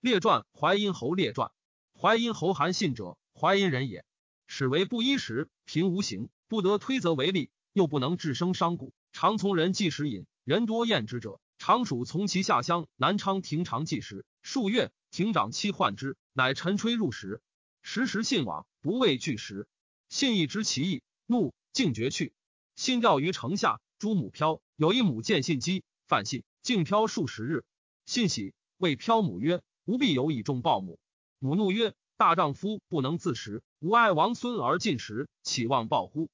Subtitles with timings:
[0.00, 1.52] 列传淮阴侯列传。
[1.92, 4.06] 淮阴侯韩信者，淮阴人也。
[4.46, 14.24] 始为布衣食，贫无行，不得推责为利，又不能致生商贾，常从人计食饮，人多厌之者，常属从其下乡南昌亭长计食。
[14.40, 17.42] 数月，亭长妻患之，乃陈吹入食。
[17.82, 19.68] 时时信往，不畏拒食。
[20.08, 22.32] 信亦知其意，怒，径绝去。
[22.74, 24.62] 信钓于城下，诸母飘。
[24.76, 27.64] 有一母见信饥，犯信，竟飘数十日。
[28.06, 31.00] 信喜，谓飘母曰：“吾必有以重报母。”
[31.40, 36.28] 母怒曰：“大丈夫不能自食，吾爱王孙而进食，岂望报乎？”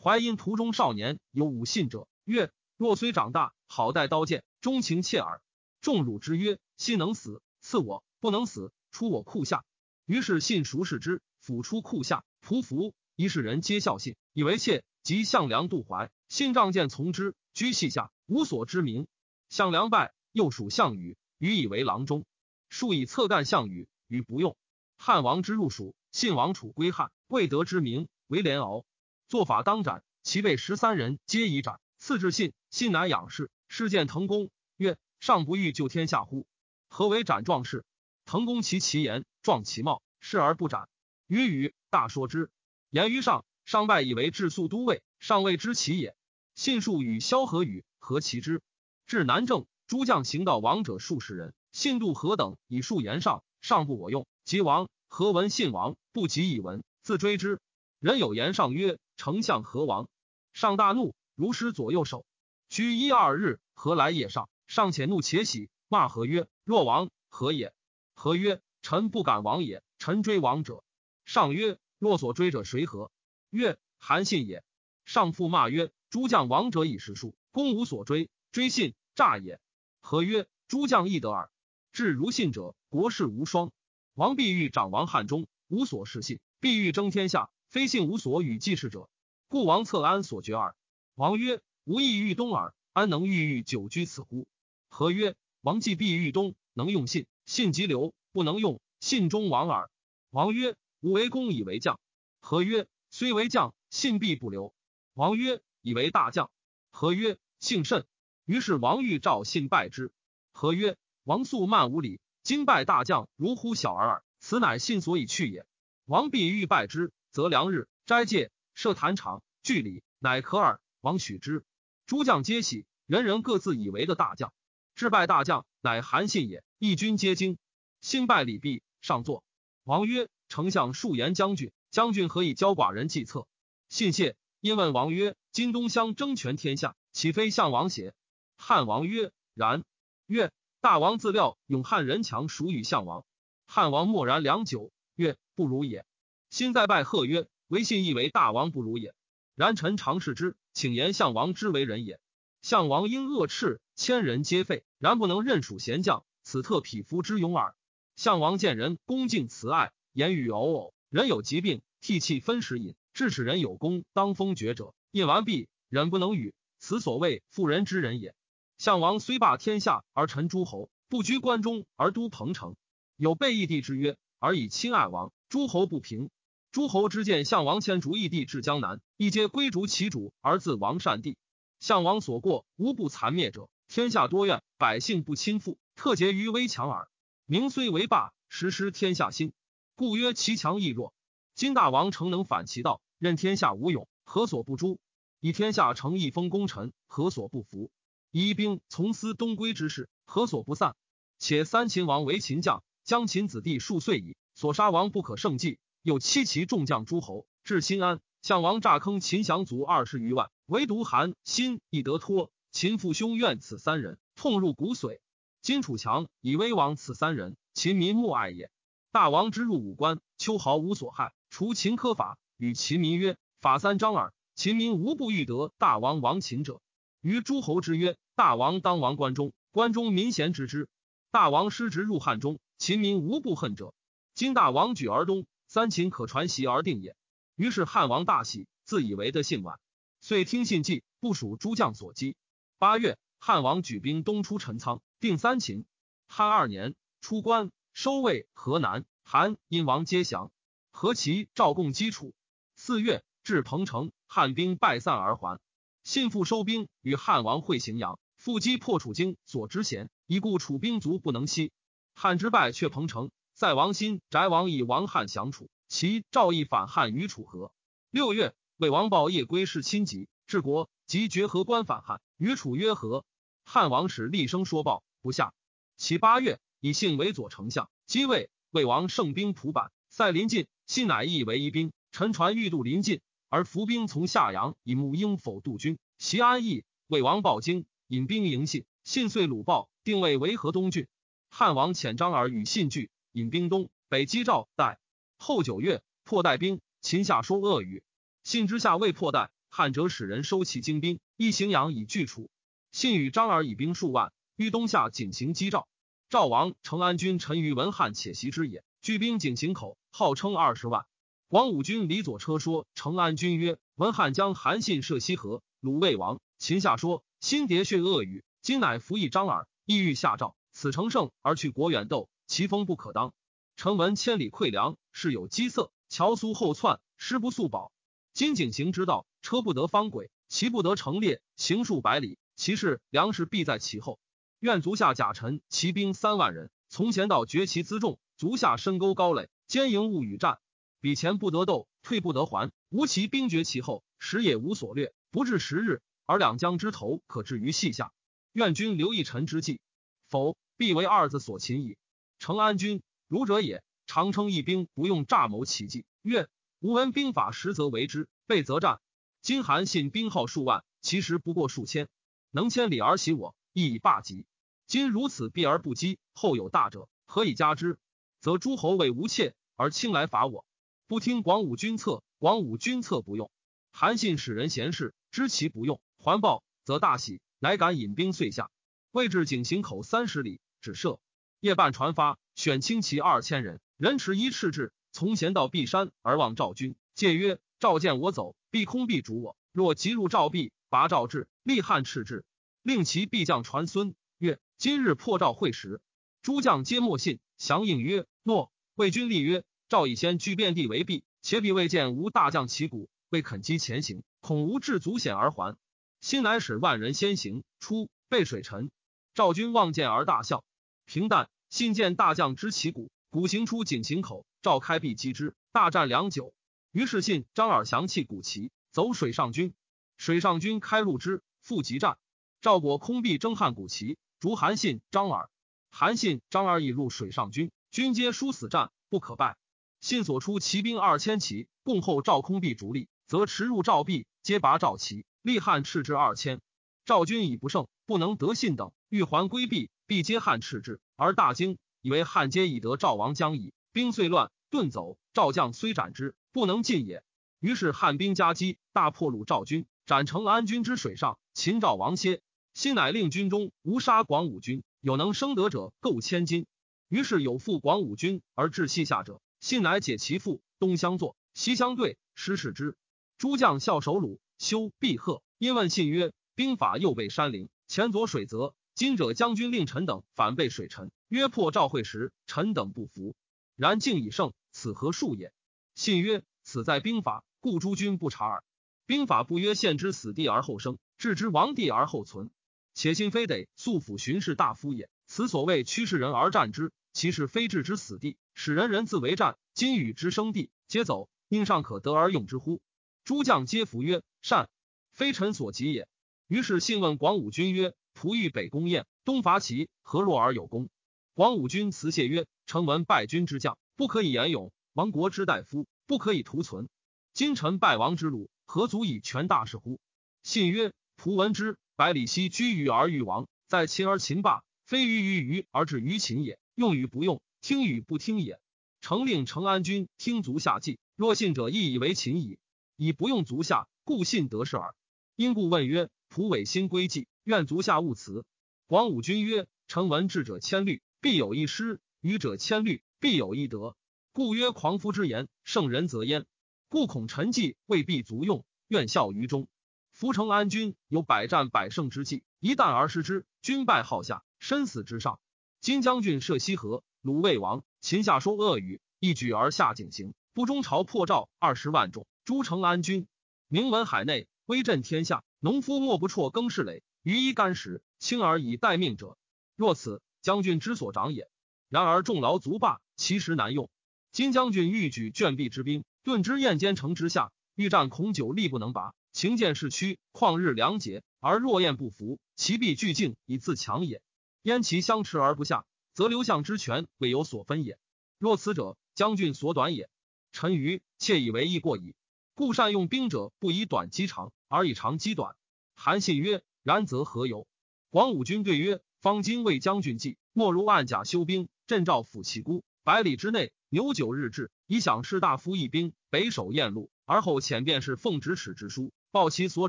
[0.00, 5.42] 淮阴途中少年有五信者，曰：“若虽长大，好带刀剑，钟情妾耳。”
[5.82, 9.62] 众辱之曰：“信能死，赐我；不能死，出我库下。”
[10.06, 12.94] 于是信熟视之，抚出库下，匍匐。
[13.14, 14.84] 一世人皆笑信，以为妾。
[15.02, 19.06] 即项梁渡淮，信仗剑从之，居隙下，无所知名。
[19.50, 22.24] 项梁败，又属项羽，羽以为郎中，
[22.72, 23.86] 数以侧干项羽。
[24.08, 24.56] 与不用，
[24.96, 28.86] 汉王之入蜀，信王楚归汉，未得之名，为连敖。
[29.28, 31.80] 做法当斩，其辈十三人皆已斩。
[31.98, 36.46] 次至信，信乃仰视，事见滕公，曰：“上不欲救天下乎？
[36.88, 37.84] 何为斩壮士？”
[38.24, 40.88] 滕公其其言，壮其貌，视而不斩。
[41.26, 42.50] 于语大说之，
[42.88, 46.16] 言于上，上拜以为治粟都尉，上未知其也。
[46.54, 48.62] 信数与萧何与何其之？
[49.06, 53.42] 至南郑，诸将行道王者数十人，信度何等以数言上。
[53.60, 57.60] 上不我用，即王何闻信王不及以闻，自追之。
[58.00, 60.08] 人有言上曰：“丞相何王？”
[60.52, 62.26] 上大怒，如失左右手。
[62.68, 64.48] 居一二日，何来也上？
[64.66, 67.72] 上且怒且喜，骂何曰：“若王何也？”
[68.16, 69.82] 何曰：“臣不敢亡也。
[69.98, 70.82] 臣追王者。”
[71.24, 73.12] 上曰：“若所追者谁何？”
[73.50, 74.64] 曰：“韩信也。”
[75.06, 79.60] 上复骂曰：“诸将王者以实数，公无所追，追信诈也。”
[80.02, 81.48] 何曰：“诸将亦得耳。”
[81.92, 83.70] 至如信者，国士无双。
[84.14, 89.10] 王必欲长王汉中，无所事信；必欲争天下，非信无所与继世者。
[89.48, 90.74] 故王策安所决耳。
[91.14, 94.46] 王曰：“吾意欲东耳，安能郁郁久居此乎？”
[94.88, 99.90] 何曰：“王既必欲东，能用信，信即留；不能用，信中亡耳。”
[100.30, 102.00] 王曰：“吾为公以为将。”
[102.40, 104.72] 何曰：“虽为将，信必不留。”
[105.12, 106.50] 王曰：“以为大将。”
[106.90, 108.06] 何曰：“信甚。”
[108.46, 110.10] 于是王欲召信拜之。
[110.52, 114.24] 何曰：王素慢无礼，今拜大将，如呼小儿耳。
[114.40, 115.64] 此乃信所以去也。
[116.04, 120.80] 王必欲拜之，则良日斋戒，设坛场，据礼，乃可耳。
[121.00, 121.64] 王许之，
[122.06, 124.52] 诸将皆喜，人人各自以为的大将。
[124.96, 126.64] 至拜大将，乃韩信也。
[126.78, 127.56] 义军皆惊。
[128.00, 129.44] 信拜礼毕，上座。
[129.84, 133.46] 王曰：“丞相数言将军，将军何以教寡人计策？”
[133.88, 138.12] 信谢，因问王曰：“今东乡争权天下，岂非项王邪？”
[138.58, 139.84] 汉王曰：“然。”
[140.26, 140.50] 曰。
[140.82, 143.24] 大王自料永汉人强，属与项王。
[143.66, 146.04] 汉王默然良久，曰：“不如也。”
[146.50, 149.14] 心在拜贺曰：“唯信亦为大王不如也。
[149.54, 152.18] 然臣常视之，请言项王之为人也。
[152.62, 157.76] 项王因恶赤，千人皆废，然不能任属贤将，此特匹夫之勇耳。
[158.16, 160.94] 项王见人恭敬慈爱，言语偶偶。
[161.10, 166.56] 人有疾病，涕泣分食饮，至使人有功当封爵者，饮完毕，人不能语。
[166.80, 168.34] 此所谓妇人之仁也。”
[168.82, 172.74] 项王虽霸天下而臣诸侯，不居关中而都彭城，
[173.14, 175.32] 有备义帝之约，而以亲爱王。
[175.48, 176.30] 诸侯不平，
[176.72, 181.36] 诸侯之见项王迁逐义帝至江南，亦皆归逐其主而自王善帝。
[181.78, 187.06] 项王所过无不残灭者，天下多怨，百姓不亲附，特结于危强耳。
[187.46, 189.52] 名虽为霸，实失天下心，
[189.94, 191.14] 故曰其强亦弱。
[191.54, 194.98] 今大王诚能反其道，任天下无勇，何所不诛？
[195.38, 197.88] 以天下成一封功臣，何所不服？
[198.32, 200.96] 以兵从司东归之事，何所不散？
[201.38, 205.78] 且三秦王为秦将，将秦子弟数岁矣，所杀王不可胜计。
[206.00, 212.50] 又欺其众将诸侯，至新安，项王诈坑秦降卒二十余万，唯独韩信亦得脱。
[212.70, 215.20] 秦父兄怨此三人，痛入骨髓。
[215.60, 218.70] 今楚强以威王此三人，秦民莫爱也。
[219.10, 226.80] 大王之入五关，秋毫无所害，除秦苛法，与秦民曰：“法三章耳。”秦民无不欲得大王亡秦者。
[227.20, 230.88] 于诸侯之曰：“大王当王关中，关中民贤之之。
[231.30, 233.92] 大王失职入汉中，秦民无不恨者。
[234.32, 237.14] 今大王举而东，三秦可传习而定也。”
[237.56, 239.78] 于是汉王大喜，自以为的信晚，
[240.22, 242.36] 遂听信计，部署诸将所击。
[242.78, 245.84] 八月，汉王举兵东出陈仓，定三秦。
[246.26, 250.50] 汉二年，出关，收魏、河南、韩、殷王皆降。
[250.90, 252.32] 何其赵共击楚。
[252.76, 255.60] 四月，至彭城，汉兵败散而还。
[256.02, 261.70] 信复收兵，与汉王会荥阳，复击破楚京所知贤，以故楚兵卒不能息。
[262.12, 267.72] 汉之败却彭城，在王新翟王以王汉降楚，其赵义反汉于楚河。
[268.10, 273.24] 六月，魏王报夜归氏亲疾，治国即绝河关反汉，与楚约和。
[273.64, 275.54] 汉王使厉声说报，不下。
[275.96, 278.50] 其八月，以信为左丞相，即位。
[278.72, 281.92] 魏王胜兵蒲坂，塞临晋，信乃义为一兵。
[282.10, 286.82] 陈传欲渡临晋，而伏兵从夏阳，以穆应否渡军，其安邑。
[287.06, 291.06] 魏王报京，引兵迎信，信遂鲁报，定位为河东郡。
[291.48, 295.00] 汉王遣张耳与信聚，引兵东北击赵代。
[295.38, 296.82] 后九月，破代兵。
[297.00, 298.02] 秦下说恶语，
[298.44, 302.50] 信之下未破代，汉者使人收其精兵，一荥阳以拒楚。
[302.90, 305.88] 信与张耳以兵数万，于东下仅行击赵。
[306.28, 311.06] 赵王成安军陈于文汉且袭之也，聚兵井行口，号称二十万。
[311.48, 320.54] 广武军李左车说成安军曰：“文汉将韩信射西河，鲁魏王。”秦下说：“新迭血恶语，今乃服役张耳，意欲下诏。
[320.70, 323.34] 此乘胜而去国远斗，其风不可当。
[323.74, 327.90] 臣闻千里馈粮，事有饥色。”乔苏后窜，师不速保。
[328.32, 334.20] 今景行之道，车不得方轨，骑不得成列，行数百里，其势粮食必在其后。
[334.60, 340.60] 愿足下甲臣骑兵三万人，从前到绝其辎重，足下深沟高垒，坚营勿与战。
[341.00, 342.70] 比前不得斗，退不得还。
[342.90, 348.12] 吾骑兵绝其后，时也无所掠，不至十日，而两江之头可置于隙下。
[348.52, 349.80] 愿君留一臣之计，
[350.28, 351.96] 否，必为二子所擒矣。
[352.38, 353.82] 成安君，儒者也。
[354.06, 356.48] 常称一兵不用诈谋奇计，曰：
[356.80, 359.00] 吾闻兵法实则为之，备则战。
[359.40, 362.08] 今韩信兵号数万，其实不过数千，
[362.50, 364.44] 能千里而袭我，亦已罢及。
[364.86, 367.98] 今如此避而不击，后有大者，何以加之？
[368.40, 370.66] 则诸侯为无妾而轻来伐我，
[371.06, 373.50] 不听广武君策，广武君策不用。
[373.92, 378.70] 韩信使人贤士，知其不用，环报，则大喜，乃敢引兵遂下，
[379.10, 381.18] 未至井行口三十里，止射。
[381.58, 383.80] 夜半传发，选轻骑二千人。
[383.96, 389.56] 人持一赤帜，从贤到璧山而望赵军，戒曰：“赵见我走，必空必逐我。
[389.72, 392.44] 若急入赵壁，拔赵至，立汉赤至，
[392.82, 396.00] 令其必将传孙曰：今日破赵会时，
[396.40, 398.72] 诸将皆莫信，降应曰：诺。
[398.94, 405.76] 魏军立曰：赵以先据遍地为壁，且彼未见无大将旗鼓，未肯击前行，恐无至足险而还。
[406.22, 408.92] 新乃使万人先行出，背水沉。
[409.34, 410.62] 赵军望见而大笑。
[411.04, 416.54] 平淡，信见大将之旗鼓。”鼓行出井行口，赵开壁击之，大战良久。
[416.92, 419.74] 于是信张耳降弃鼓旗，走水上军。
[420.16, 422.18] 水上军开路之，复急战。
[422.60, 425.50] 赵果空壁征汉鼓旗，逐韩信、张耳。
[425.90, 429.56] 韩信、张耳已入水上军，军皆殊死战，不可败。
[430.00, 436.60] 信所出骑兵二千骑，共后赵空壁逐立，则驰入赵壁，皆拔赵旗，立汉赤至二千。
[437.04, 441.78] 赵军已不胜，不能得信等，欲还归避，必皆汉赤至，而大惊。
[442.00, 445.18] 以为汉皆已得赵王将矣，兵遂乱，遁走。
[445.32, 447.22] 赵将虽斩之，不能进也。
[447.58, 451.38] 于是汉兵夹击，大破虏赵军，斩成安军之水上。
[451.54, 452.40] 秦赵王歇，
[452.74, 456.66] 心乃令军中无杀广武军，有能生得者，购千金。
[457.08, 462.96] 于是有负广武军而至西下者，信乃解其父，东相坐，西相对，失事之。
[463.38, 468.76] 诸将笑守鲁，修必贺，因问信曰：“兵法右背山陵，前左水泽。
[468.94, 473.34] 今者将军令臣等反被水沉。”约破赵会时，臣等不服。
[473.74, 475.52] 然敬以胜，此何数也？
[475.96, 478.62] 信曰：“此在兵法，故诸君不察耳。
[479.04, 482.48] 兵法不曰献之死地而后生，置之亡地而后存。
[482.94, 485.10] 且信非得素府巡视大夫也。
[485.26, 489.58] 此所谓驱使人而战之，其是非置之死地，使人人自为战。
[489.74, 492.80] 今与之生地，皆走，应尚可得而用之乎？”
[493.24, 494.68] 诸将皆服曰：“善。”
[495.12, 496.06] 非臣所及也。
[496.46, 500.90] 于是信问广武君曰：“仆欲北攻燕，东伐齐，何若而有功？”
[501.34, 506.88] 广武君辞谢曰：“臣闻败军之将，不可以言勇；亡国之大夫，不可以图存。
[507.32, 509.98] 今臣败亡之路，何足以全大事乎？”
[510.42, 511.78] 信曰：“仆闻之。
[511.94, 516.58] 百里奚居于而欲亡，在秦而秦霸，非于于虞而至于秦也。
[516.74, 518.58] 用与不用，听与不听也。
[519.02, 522.58] 诚令成安君听足下计，若信者，亦以为秦矣。
[522.96, 524.94] 以不用足下，故信得事耳。
[525.36, 528.44] 因故问曰：‘仆违心归计，愿足下勿辞。’
[528.86, 533.96] 广武君曰：‘臣闻智者千虑。’必有一失，愚者千虑，必有一得。
[534.32, 536.46] 故曰狂夫之言，圣人则焉。
[536.88, 539.68] 故恐臣计未必足用，愿效于中。
[540.10, 545.38] 夫成安君有百战百胜之计，一旦而失之，军败号下，身死之上。
[545.80, 553.28] 金将军涉西河，鲁魏王，秦下说恶语，一举而下井行，不中朝破赵二十万众，诸成安军
[553.72, 555.44] 名闻海内，威震天下。
[555.58, 559.38] 农夫莫不辍耕事累，于衣干食，轻而以待命者。
[559.76, 560.20] 若此。
[560.42, 561.48] 将军之所长也。
[561.88, 563.88] 然而众劳足罢，其实难用。
[564.30, 569.14] 今将军欲举卷壁之兵，顿之燕间城之下，欲战恐久力不能拔。
[569.32, 574.20] 情见势屈，旷日良竭，而若燕不服，其必俱境以自强也。
[574.60, 577.98] 燕其相持而不下，则刘项之权未有所分也。
[578.36, 580.10] 若此者，将军所短也。
[580.50, 582.14] 臣愚，窃以为意过矣。
[582.54, 585.56] 故善用兵者，不以短击长，而以长击短。
[585.94, 587.66] 韩信曰：“然则何由？”
[588.10, 599.88] 广武军对曰：“方今为将军计，莫如暗甲修兵，镇赵抚其孤，百里之内，牛九日至，以享士大夫一兵，北守燕路，而后遣便是奉旨尺之书，报其所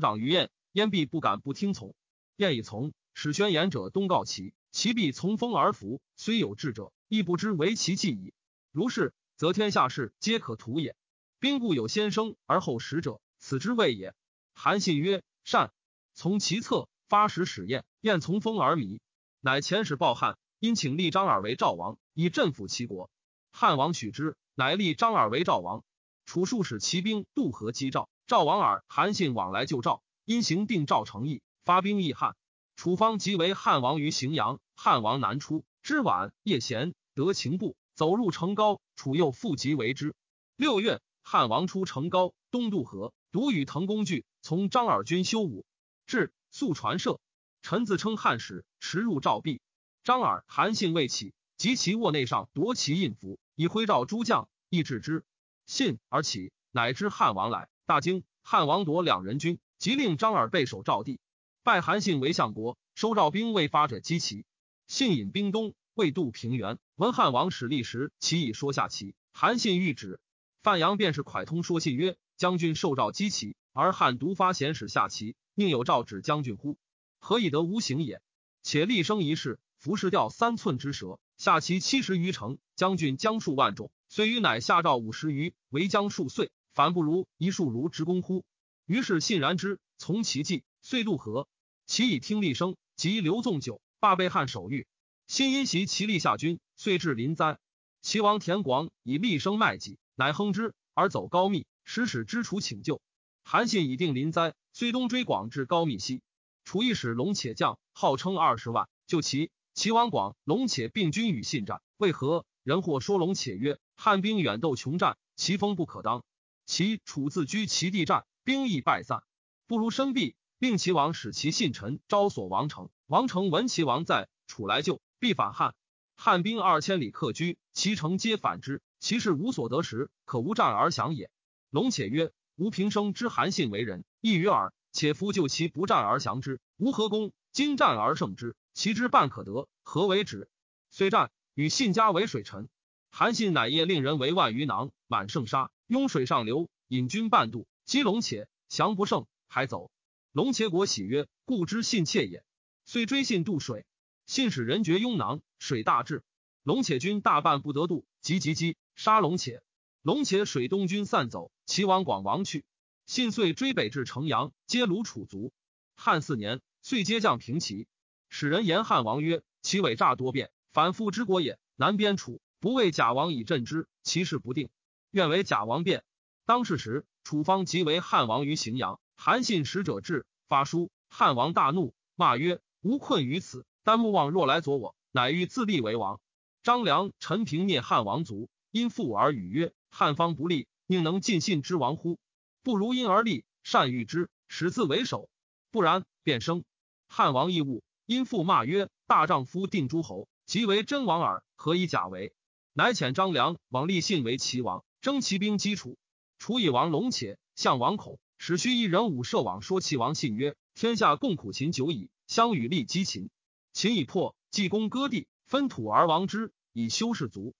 [0.00, 1.94] 长于燕，燕必不敢不听从。
[2.36, 6.00] 燕以从，使宣言者东告其，其必从风而服。
[6.16, 8.32] 虽有志者，亦不知为其计矣。
[8.72, 10.96] 如是，则天下事皆可图也。
[11.44, 14.14] 兵固有先生而后食者，此之谓也。”
[14.56, 15.74] 韩信曰：“善。”
[16.16, 18.98] 从其策，发使使燕，燕从风而靡，
[19.40, 23.10] 乃遣使报汉，因请立张耳为赵王，以镇抚齐国。
[23.52, 25.84] 汉王许之，乃立张耳为赵王。
[26.24, 32.36] 楚数使骑兵渡河击赵，赵王耳韩信往来救赵，因行定赵成邑，发兵议汉。
[32.74, 40.14] 楚方即为汉王于荥阳，汉王南出，知晚夜闲，得秦部，走入城高，楚又复即为之。
[40.56, 45.64] 六月，汉王出城高，东渡河，独与滕公惧，从张耳军修武。
[46.06, 47.18] 至宿传射，
[47.62, 49.62] 臣自称汉使，驰入赵壁。
[50.04, 55.24] 张耳、韩信未起，及其卧内上夺其印符，以徽诏诸将，亦制之。
[55.64, 58.22] 信而起，乃知汉王来，大惊。
[58.42, 61.20] 汉王夺两人军，即令张耳备守赵地，
[61.62, 64.44] 拜韩信为相国，收赵兵未发者击齐。
[64.86, 69.14] 信引兵东，未渡平原，闻汉王使立时，其已说下齐。
[69.32, 70.20] 韩信欲止，
[70.64, 76.78] 范阳便是蒯通说信曰：“将军受诏击齐，而汉独发遣使下齐。”宁有诏指将军乎？
[77.18, 78.22] 何以得无形也？
[78.62, 88.46] 且立生一事，服饰掉三寸之舌，下齐七十余城，将军将数万众，虽与乃下诏五十余，为将数岁，反不如一数如之功乎？
[88.86, 91.46] 于是信然之，从其计，遂渡河。
[91.84, 94.86] 其以听立生，及刘纵酒，罢备汉守御。
[95.26, 97.58] 新因袭其立下军，遂至临灾。
[98.00, 103.00] 齐王田广以立生卖己，乃亨之，而走高密，使使之楚请救。
[103.42, 104.54] 韩信已定临灾。
[104.72, 106.20] 虽东追广至高密西，
[106.64, 109.50] 楚一使龙且将号称二十万，救齐。
[109.72, 112.44] 齐王广、龙且并军与信战，为何？
[112.62, 116.24] 人或说龙且曰：汉兵远斗穷战，其风不可当。
[116.64, 119.22] 其楚自居其地战，兵亦败散，
[119.66, 120.34] 不如身避。
[120.58, 122.88] 令齐王使其信臣招索王城。
[123.06, 125.74] 王城闻齐王在，楚来救，必反汉。
[126.16, 128.80] 汉兵二千里客居，其城皆反之。
[129.04, 131.30] 其士无所得时，可无战而降也。
[131.68, 132.32] 龙且曰。
[132.56, 134.72] 吾平生知韩信为人，异于耳。
[134.92, 137.30] 且夫救其不战而降之，吾何功？
[137.52, 140.48] 今战而胜之，其之半可得，何为止？
[140.90, 142.70] 虽战，与信家为水臣。
[143.10, 149.90] 韩信乃夜令人为万余囊，满盛沙，拥水上流，引军半渡，击龙且，降不胜，还走。
[150.32, 152.42] 龙且果喜曰：“故知信妾也。”
[152.86, 153.84] 遂追信渡水，
[154.24, 156.22] 信使人绝拥囊，水大至，
[156.62, 159.62] 龙且军大半不得渡，急急击，杀龙且。
[160.02, 162.64] 龙且水东军散走，齐王广王去。
[163.06, 165.52] 信遂追北至城阳，皆虏楚族。
[165.96, 167.86] 汉四年，遂皆将平齐。
[168.28, 171.58] 使人言汉王曰：“其伪诈多变，反复之国也。
[171.76, 174.68] 南边楚，不为假王以镇之，其势不定。
[175.10, 176.04] 愿为假王变。”
[176.46, 179.00] 当是时，楚方即为汉王于荥阳。
[179.16, 180.90] 韩信使者至，发书。
[181.08, 186.20] 汉王大怒，骂曰：“吾困于此，但目望若来左我，乃欲自立为王。”
[186.62, 189.72] 张良、陈平灭汉王族，因父而语曰。
[189.88, 192.18] 汉方不立，宁能尽信之亡乎？
[192.64, 195.30] 不如因而立，善御之，使自为首。
[195.70, 196.64] 不然，便生。
[197.06, 202.34] 汉王亦恶，因父骂曰：“大丈夫定诸侯，即为真王耳，何以假为？”
[202.74, 205.96] 乃遣张良往立信为齐王，征齐兵击楚。
[206.38, 213.30] 楚以王龙且，向王恐，使须一人武设网说齐王信曰：“天下共苦秦久矣，相与立击秦。
[213.72, 217.54] 秦已破，济公割地，分土而亡之，以修士卒。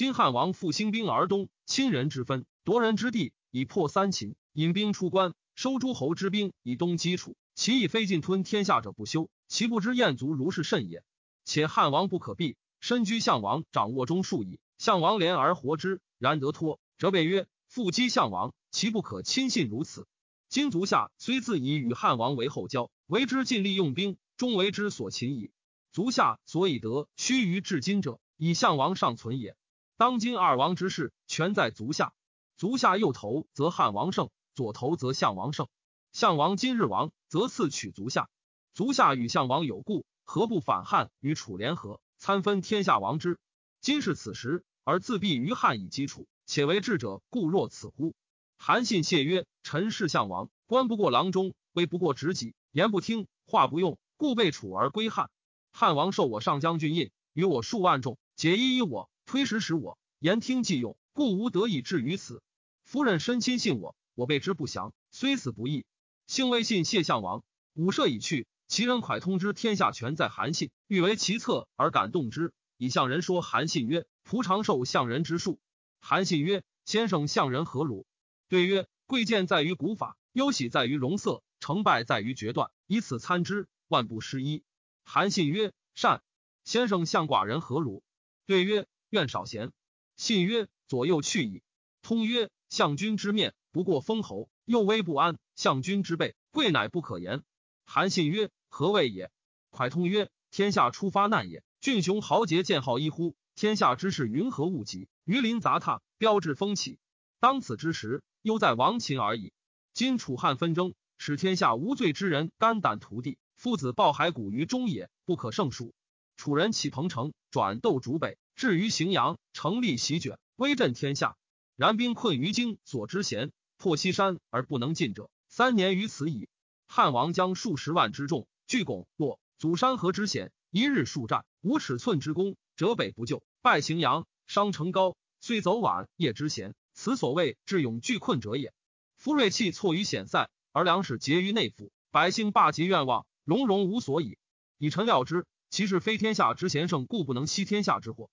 [0.00, 7.36] 今汉王复兴兵而东。”亲人之分，夺人之地，以破三秦；引兵出关，收诸侯之兵，以东击楚。
[7.54, 11.04] 其以非尽吞天下者不休，其不知燕族如是甚也。
[11.44, 14.58] 且汉王不可避，身居项王掌握中数矣。
[14.78, 20.06] 项王怜而活之，然得脱，则备曰：复击项王，其不可亲信如此。
[20.48, 25.50] 今足下虽自以与汉王为后交，为之尽力用兵，终为之所擒矣。
[25.92, 29.58] 足下所以得须臾至今者，以项王尚存也。
[30.00, 32.14] 当今二王之势，全在足下。
[32.56, 35.68] 足下右头则汉王胜，左头则项王胜。
[36.10, 38.30] 项王今日亡，则次取足下。
[38.72, 43.38] 足下与项王有故，何不反汉与楚联合，参分天下王之？
[43.82, 48.14] 今是此时，而自闭于汉以基础，且为智者，故若此乎？
[48.56, 55.28] 韩信谢曰：“臣是项王，官不过郎中，威不过执己，言不听，话不用，故被楚而归汉。
[55.72, 62.42] 汉王授我上将军印，与我数万众，解衣以我，推食使我，言听计用，故无得以至于此。
[62.82, 65.86] 夫人深亲信我，我备之不祥，虽死不义。
[66.26, 67.44] 幸未信谢相王。
[67.74, 75.60] 武社已去，其人蒯通之天下权在韩信，欲为其策而感动之，以向人说韩信曰：‘仆长受相人之术。’
[76.02, 78.06] 韩信曰：‘先生相人何如？’
[78.50, 84.64] 对曰：‘贵贱在于古法，忧喜在于容色，成败在于决断，以此参之，万不失一。’
[85.06, 86.20] 韩信曰：‘善。’
[86.64, 88.02] 先生相寡人何如？
[88.44, 89.72] 对曰：‘愿少贤。’
[90.16, 91.62] 信曰：‘左右去矣。’
[92.02, 97.42] 通曰：‘相君之面不过封侯，右危不安；相君之背，贵乃不可言。’
[97.84, 99.30] 韩信曰：‘何谓也？’
[99.70, 101.62] 蒯通曰：‘天下出发难也。
[101.80, 103.36] 俊雄豪杰见好一呼？
[103.54, 105.08] 天下之事云何物极？
[105.24, 106.98] 鱼鳞杂沓，标志风起。
[107.38, 109.52] 当此之时。’犹在亡秦而已。
[109.92, 115.92] 今楚汉纷争，使天下无罪之人肝胆涂地，父子抱骸骨于中野，不可胜数。
[116.38, 121.38] 楚人起彭城，转斗逐北，至于荥阳，成立席卷，威震天下。
[121.76, 126.46] 然兵困于京，所知贤，破西山而不能进者，三年于此矣。
[126.86, 136.74] 汉王将数十万之众，据拱洛，阻山河之险，一日数战，无尺寸之功，折北不救，败荥阳，伤成高，虽走晚夜之贤。
[136.92, 138.74] 此所谓智勇拒困者也。
[139.16, 144.36] 夫锐气错于险塞，而粮食结于内府，百姓罢极愿望，荣荣无所以。
[144.76, 148.28] 以臣料之，其是非天下之贤圣，故不能息天下之祸。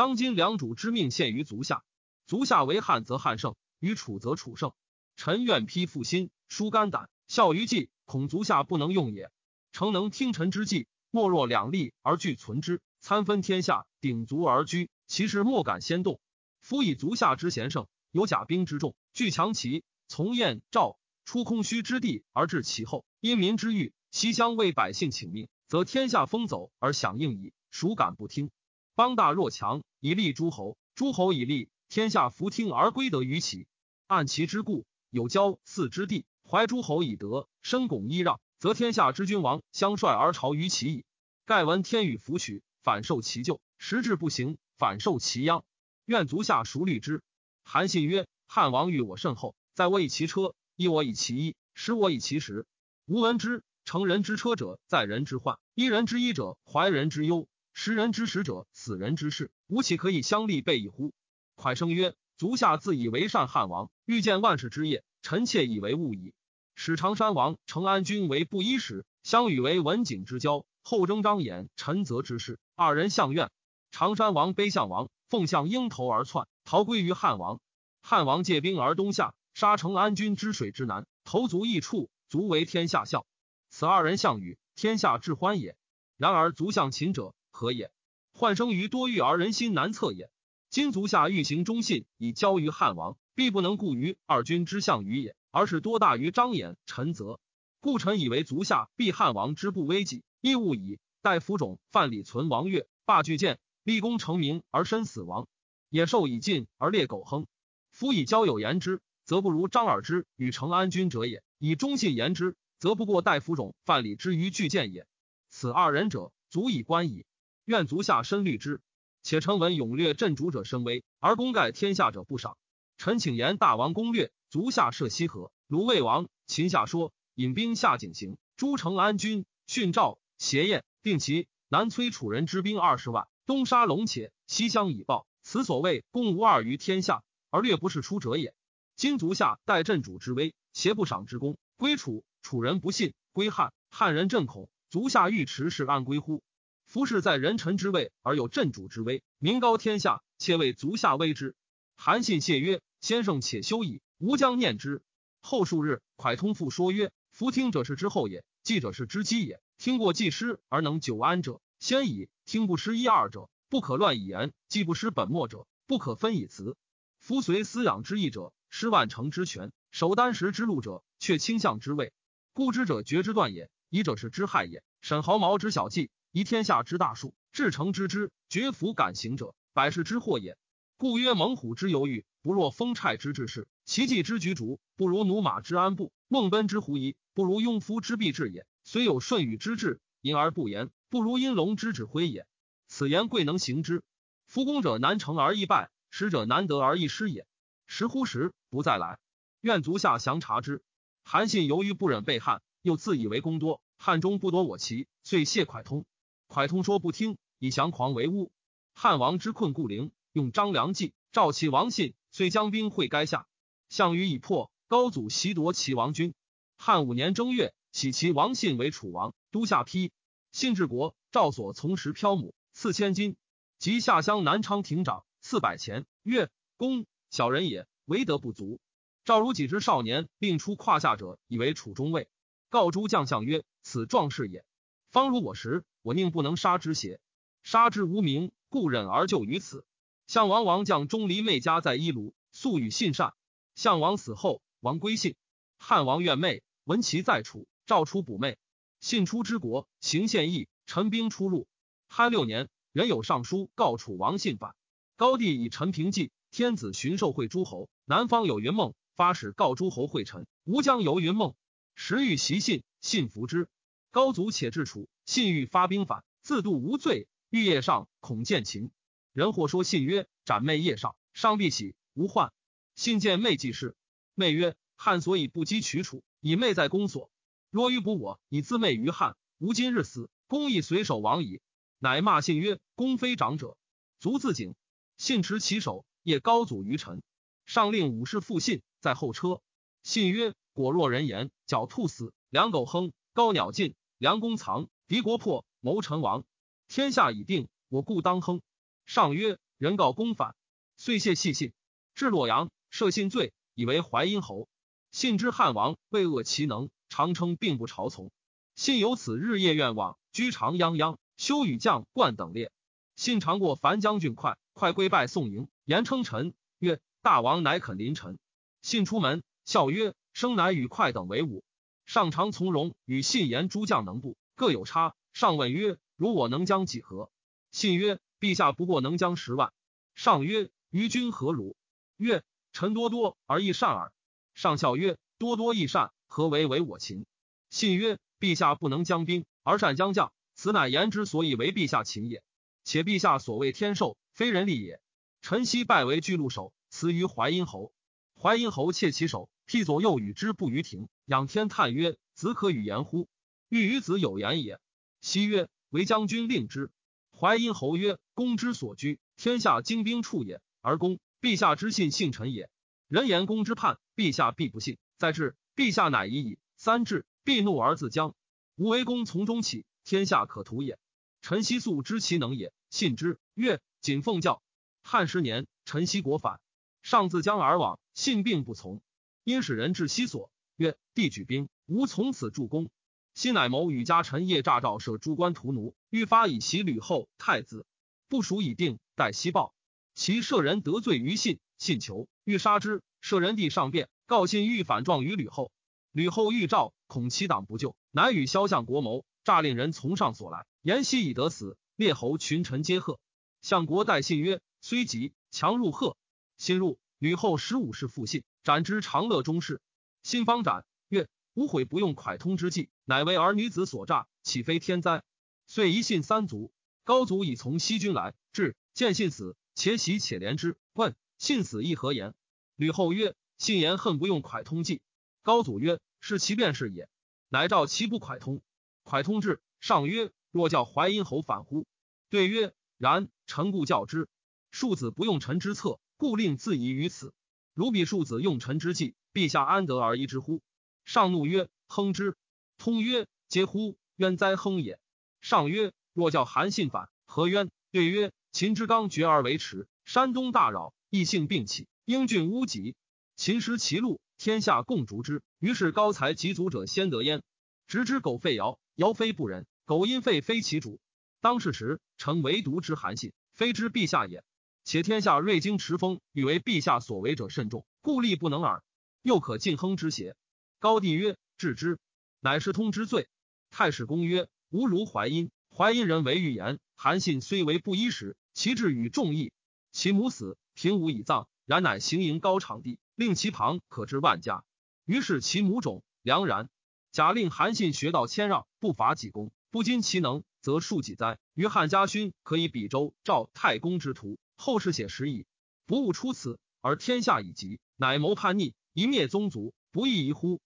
[0.00, 1.84] 当今良主之命陷于足下，
[2.26, 4.72] 足下为汉则汉胜，于楚则楚胜。
[5.14, 9.30] 臣愿披腹心，疏肝胆，效于计，恐足下不能用也。
[9.72, 16.18] 诚能听臣之计，莫若两利而俱存之，参分天下，鼎足而居，其实莫敢先动。
[16.60, 17.86] 夫以足下之贤圣。
[18.10, 27.52] 有甲兵之众，据强齐，从燕赵，出空虚之地而至其后，因民之欲，西乡为百姓请命，则天下风走而响应矣。
[27.70, 28.50] 孰敢不听？
[28.94, 33.66] 邦大若强，以利诸侯；诸侯以利，天下弗听而归得于其。
[34.06, 41.04] 按其之故，有交祀之地，怀诸侯以德，深拱揖让，则天下之君王相率而朝于其矣。
[41.46, 45.64] 盖闻天与福取，反受其咎；时至不行，反受其殃。
[46.04, 47.22] 愿足下孰虑之？
[47.62, 52.66] 韩信曰：“汉王欲我甚厚，在我以其车，依我以其衣，食我以其食。
[53.06, 59.50] 吾闻之，成人之车者，在人之患；依人之衣者，怀人之忧；食人之食者，死人之事。
[59.66, 61.12] 吾岂可以相立备矣乎？”
[61.56, 66.34] 蒯生曰：“足下自以为善，汉王欲见万世之业，臣妾以为误矣。
[66.74, 73.50] 使常山王成安君为布衣使，相与为文景之交，后征张衍、陈泽之事，二人相怨。
[73.90, 77.60] 常山王悲相王，奉相鹰头而窜。”逃归于汉王，
[78.00, 83.26] 汉王借兵而东下，杀成安君之水之南，投足异处，足为天下笑。
[83.70, 85.76] 此二人相与，天下至欢也。
[86.16, 87.92] 然而足向秦者何也？
[88.32, 90.30] 患生于多欲而人心难测也。
[90.70, 97.38] 今足下欲行忠信，以交于汉王，必不能顾于二君之相与也，而是多大于张衍、陈泽。
[97.78, 105.46] 故臣以为足下必汉王之不危己，亦勿以待服种范蠡存王越，罢巨剑，立功成名而身死亡。
[105.90, 107.46] 野兽已尽而猎狗亨，
[107.90, 115.06] 夫以交友言之，则不如张耳之与成安君者也；以忠信言之，则不过大夫种范蠡之于巨剑也。
[115.50, 117.26] 此二人者，足以观矣。
[117.64, 118.80] 愿足下深虑之。
[119.22, 122.56] 且成闻勇略镇主者身威，而功盖天下者不赏。
[122.96, 135.26] 臣请言大王攻略，足下涉西河，鲁魏王秦下说，引兵下井陉，诸成安军训赵协燕，定其南催楚人之兵二十万，东杀龙且，西乡以报。
[135.42, 138.54] 此所谓攻无二于天下，而略不是出者也。
[138.96, 144.68] 今足下待镇主之威，挟不赏之功，归楚，楚人不信；归汉，汉人震恐。
[144.90, 146.42] 足下欲持是安归乎？
[146.90, 151.54] 夫是在人臣之位而有镇主之威，名高天下，且为足下威之。
[151.94, 155.00] 韩信谢曰：“先生且休矣，吾将念之。”
[155.40, 159.62] 后数日，蒯通复说曰：“夫听者是之后也，记者是之基也。
[159.78, 166.76] 听过记失而能久安者，先矣；听不失一二者。”不可乱以言，既不失本末者，不可分以辞。
[167.20, 172.12] 夫随私养之意者，失万乘之权；守丹石之路者，却倾向之位。
[172.52, 174.82] 故知者绝之断也，疑者是之害也。
[175.00, 180.56] 审毫毛之小计，宜天下之大数，至诚之之，绝弗敢行者，百世之祸也。
[180.96, 188.64] 故曰：猛虎之犹豫，不若风虿之志士；奇迹之局逐，不如驽马之安步；孟奔之狐疑，不如庸夫之必至也。
[188.84, 192.46] 虽有舜禹之志，隐而不言，不如殷龙之指挥也。
[192.86, 194.04] 此言贵能行之。
[194.46, 197.44] 夫功者难成而易败，使者难得而易失也。
[197.88, 199.18] 时乎时，不再来。
[199.62, 200.80] 愿足下详察之。
[201.24, 206.04] 韩信由于不忍被汉，又自以为功多，汉中不夺我旗，遂谢蒯通。
[206.50, 208.50] 蒯通说不听，以降狂为巫。
[208.92, 213.46] 汉王之困固陵，用张良计，召齐王信，遂将兵会垓下。
[213.88, 216.34] 项羽已破，高祖袭夺齐王军。
[216.76, 220.10] 汉五年正月，起齐王信为楚王，都下邳。
[220.50, 223.36] 信治国，赵所从十漂母，赐千金。
[223.78, 226.04] 及下乡南昌亭长，赐百钱。
[226.24, 228.80] 曰：公小人也，为德不足。
[229.24, 232.28] 赵如己之少年，令出胯下者，以为楚中尉。
[232.70, 234.64] 告诸将相曰：此壮士也，
[235.10, 237.18] 方如我时，我宁不能杀之邪？
[237.64, 239.84] 杀之无名，故忍而就于此。
[240.28, 243.34] 项王王将钟离妹家在伊卢，素与信善。
[243.74, 245.34] 项王死后，王归信。
[245.78, 246.62] 汉王怨妹。
[246.84, 248.56] 闻其在楚，召出补妹。
[249.00, 251.66] 信出之国，行献义，陈兵出入。
[252.08, 254.76] 汉六年，人有上书告楚王信反。
[255.16, 257.88] 高帝以陈平计，天子巡狩会诸侯。
[258.04, 260.46] 南方有云梦，发使告诸侯会臣。
[260.64, 261.54] 吴将游云梦，
[261.96, 263.68] 时欲袭信，信服之。
[264.12, 267.28] 高祖且至楚，信欲发兵反，自度无罪。
[267.48, 268.90] 欲夜上，恐见秦。
[269.32, 272.52] 人或说信曰：“斩妹夜上，上必起，无患。”
[272.96, 273.96] 信见妹既事，
[274.34, 277.30] 妹曰：“汉所以不击取楚。”以妹在宫所，
[277.70, 281.60] 若欲捕我，以自媚于汉，吾今日死，公亦随手亡矣。
[281.98, 283.76] 乃骂信曰：“公非长者，
[284.18, 284.74] 足自警。”
[285.18, 287.22] 信持其手，夜高祖于臣，
[287.66, 289.60] 上令武士复信，在后车。
[290.02, 296.44] 信曰：“果若人言，狡兔死，良狗亨，高鸟尽，梁公藏，敌国破，谋臣亡。
[296.88, 298.60] 天下已定，我故当亨。”
[299.06, 300.54] 上曰：“人告公反。”
[300.98, 301.72] 遂谢细信，
[302.14, 304.68] 至洛阳，设信罪，以为淮阴侯。
[305.10, 308.30] 信之汉王为恶其能，常称并不朝从。
[308.74, 312.70] 信由此日夜愿望，居长泱泱，修与将冠等列。
[313.16, 318.38] 信常过樊将军，快快归拜宋营，言称臣曰：“大王乃肯临臣。”
[318.82, 321.64] 信出门，笑曰：“生乃与快等为伍。”
[322.10, 325.14] 上常从容，与信言诸将能不各有差。
[325.32, 327.30] 上问曰：“如我能将几何？”
[327.70, 329.72] 信曰：“陛下不过能将十万。”
[330.16, 331.76] 上曰：“于君何如？”
[332.18, 332.42] 曰
[332.74, 334.12] ：“臣多多而益善耳。”
[334.54, 337.26] 上笑曰：“多多益善，何为为我秦？”
[337.70, 342.42] 信曰：“陛下不能将兵，而善将将，此乃言之所以为陛下秦也。
[342.82, 345.00] 且陛下所谓天授，非人力也。
[345.42, 347.92] 臣昔拜为巨鹿守，辞于淮阴侯。
[348.36, 351.08] 淮阴侯窃其首，替左右与之不于庭。
[351.26, 353.28] 仰天叹曰：‘子可与言乎？’
[353.70, 354.80] 欲与子有言也。
[355.20, 356.90] 昔曰：‘为将军令之。’
[357.30, 362.68] 淮阴侯曰：‘公之所居，天下精兵处也，而公陛下之信幸臣也。’
[363.06, 364.98] 人言公之叛，陛下必不信。
[365.18, 366.58] 再至，陛下乃已矣。
[366.74, 368.34] 三至，必怒而自僵。
[368.74, 370.98] 吾为公从中起，天下可图也。
[371.42, 373.38] 陈希素知其能也，信之。
[373.54, 374.64] 曰：谨奉教。
[375.04, 376.58] 汉十年，陈希国反，
[377.02, 379.00] 上自将而往，信并不从。
[379.44, 382.90] 因使人至西所，曰：帝举兵，吾从此助攻。
[383.34, 387.86] 昔乃谋与家臣夜诈诏设诸官屠奴，欲发以袭吕后太子。
[388.28, 389.74] 部署已定，待西报。
[390.14, 392.28] 其舍人得罪于信，信求。
[392.44, 395.72] 欲杀之，舍人弟上辩，告信欲反状于吕后。
[396.12, 403.20] 吕后欲召，恐其党不救，乃与萧相国谋，诈令人从上所来，言希已得死，列侯群臣皆贺。
[403.62, 406.16] 相国待信曰：“虽急，强入贺。”
[406.58, 409.82] 新入，吕后十五世复信，斩之长乐中士。
[410.22, 415.22] 新方斩，曰：“无悔不用蒯通之计，乃为儿女子所诈，岂非天灾？”
[415.68, 416.72] 遂一信三族。
[417.04, 422.34] 高祖已从西军来，至见信死，且喜且怜之，问信死亦何言？
[422.74, 425.02] 吕后曰：“信言恨不用蒯通计。”
[425.44, 427.06] 高祖曰：“是其便是也。”
[427.50, 428.62] 乃召其不蒯通。
[429.04, 431.86] 蒯通至，上曰：“若教淮阴侯反乎？”
[432.30, 433.28] 对曰：“然。
[433.46, 434.26] 臣故教之。
[434.70, 437.32] 庶子不用臣之策，故令自疑于此。
[437.72, 440.60] 如彼庶子用臣之计，陛下安得而疑之乎？”
[441.06, 442.36] 上怒曰：“亨之！”
[442.76, 443.96] 通曰：“嗟乎！
[444.16, 445.00] 冤哉亨也！”
[445.40, 452.96] 上曰：“若教韩信反，何冤？”对曰：“秦之刚决而为迟，山东大扰，异姓并起。”英俊乌己，
[453.34, 455.42] 秦失其路，天下共逐之。
[455.58, 457.42] 于是高才及足者先得焉。
[457.86, 461.00] 直之苟废尧，尧非不仁；苟因废非其主。
[461.40, 464.44] 当世时，臣唯独之韩信，非之陛下也。
[464.90, 468.82] 且天下锐经持风，欲为陛下所为者甚众，故力不能耳。
[469.22, 470.34] 又可尽亨之邪？
[470.80, 472.00] 高帝曰：“治之。”
[472.42, 473.28] 乃是通之罪。
[473.70, 476.80] 太史公曰：“吾如淮阴，淮阴人为预言。
[476.96, 479.52] 韩信虽为布衣时，其志与众异。
[479.92, 484.64] 其母死，平武以葬。”然乃行营高场地，令其旁可知万家。
[485.04, 486.68] 于是其母种良然。
[487.12, 491.38] 假令韩信学道谦让，不伐己功，不矜其能，则庶几哉？
[491.54, 495.46] 于汉家勋可以比周赵太公之徒，后世写实矣。
[495.86, 500.60] 不务出此，而天下已极，乃谋叛逆，一灭宗族，不亦宜乎？